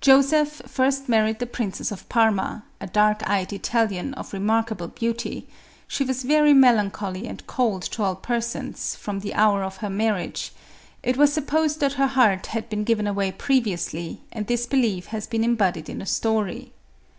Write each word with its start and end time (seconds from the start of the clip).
Joseph 0.00 0.62
first 0.66 1.06
married 1.06 1.38
the 1.38 1.44
Princess 1.44 1.92
of 1.92 2.08
Parma, 2.08 2.64
a 2.80 2.86
dark 2.86 3.20
eyed 3.28 3.52
Italian 3.52 4.14
of 4.14 4.32
remarkable 4.32 4.88
beauty; 4.88 5.46
she 5.86 6.02
was 6.02 6.22
very 6.22 6.54
melancholy 6.54 7.26
and 7.26 7.46
cold 7.46 7.82
to 7.82 8.02
all 8.02 8.14
persons, 8.14 8.94
from 8.96 9.20
the 9.20 9.34
hour 9.34 9.62
of 9.62 9.76
her 9.76 9.90
marriage; 9.90 10.50
it 11.02 11.20
is 11.20 11.30
supposed 11.34 11.80
that 11.80 11.92
her 11.92 12.06
heart 12.06 12.46
had 12.46 12.70
been 12.70 12.84
given 12.84 13.06
away 13.06 13.30
pre 13.30 13.56
MARIA 13.56 13.64
THERESA. 13.76 13.90
213 13.90 14.12
viously, 14.14 14.22
and 14.32 14.46
this 14.46 14.64
belief 14.66 15.06
has 15.08 15.26
been 15.26 15.44
embodied 15.44 15.90
in 15.90 16.00
a 16.00 16.06
story. 16.06 16.72